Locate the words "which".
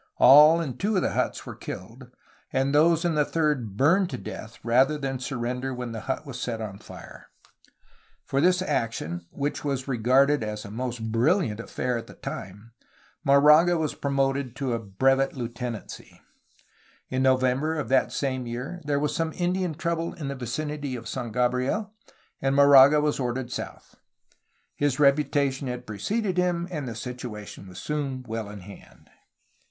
9.29-9.63